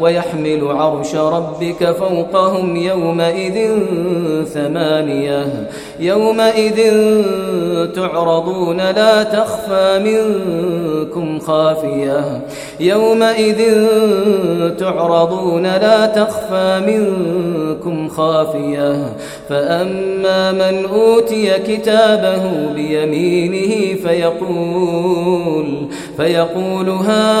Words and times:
ويحمل 0.00 0.68
عرش 0.70 1.14
ربك 1.14 1.92
فوقهم 1.92 2.76
يومئذ 2.76 3.78
ثمانية. 4.44 5.68
يومئذ 6.00 6.78
تعرضون 7.94 8.76
لا 8.76 9.22
تخفى 9.22 9.98
منكم 10.04 11.38
خافية. 11.38 12.40
يومئذ 12.80 13.86
تعرضون 14.78 15.62
لا 15.62 16.06
تخفى 16.06 16.82
منكم 16.86 18.08
خافية. 18.08 19.16
فأما 19.48 20.52
من 20.52 20.84
أوتي 20.92 21.58
كتابه 21.58 22.72
بيمينه 22.74 23.94
فيقول 24.02 25.88
فيقول 26.16 26.88
هاؤم 26.88 27.40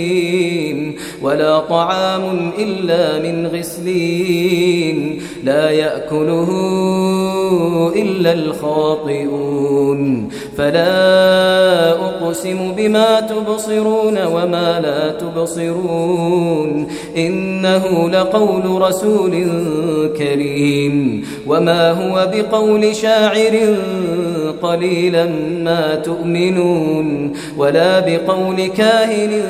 ولا 1.21 1.59
طعام 1.59 2.51
إلا 2.59 3.19
من 3.19 3.47
غسلين 3.47 5.21
لا 5.43 5.71
يأكله 5.71 6.49
إلا 7.95 8.33
الخاطئون 8.33 10.29
فلا 10.57 11.91
أقسم 11.91 12.71
بما 12.77 13.19
تبصرون 13.19 14.25
وما 14.25 14.79
لا 14.79 15.09
تبصرون 15.11 16.87
إنه 17.17 18.09
لقول 18.09 18.81
رسول 18.81 19.47
كريم 20.17 21.25
وما 21.47 21.91
هو 21.91 22.31
بقول 22.33 22.95
شاعر 22.95 23.75
قليلا 24.61 25.25
ما 25.63 25.95
تؤمنون 25.95 27.33
ولا 27.57 27.99
بقول 27.99 28.67
كاهن 28.67 29.43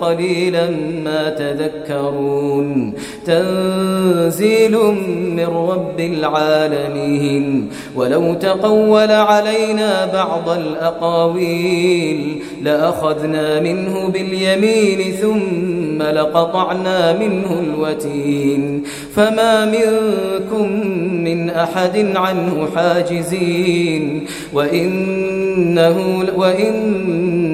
قليلا 0.00 0.70
ما 1.04 1.28
تذكرون. 1.38 2.92
تنزيل 3.26 4.78
من 5.36 5.46
رب 5.46 6.00
العالمين. 6.00 7.70
ولو 7.96 8.34
تقول 8.34 9.10
علينا 9.10 10.10
بعض 10.12 10.48
الأقاويل 10.48 12.42
لأخذنا 12.62 13.60
منه 13.60 14.08
باليمين 14.08 15.12
ثم 15.12 16.02
لقطعنا 16.02 17.18
منه 17.18 17.62
الوتين. 17.66 18.82
فما 19.14 19.64
منكم 19.64 20.86
من 21.24 21.50
أحد 21.50 22.12
عنه 22.16 22.68
حاجزين. 22.76 24.26
وإنه, 24.52 26.24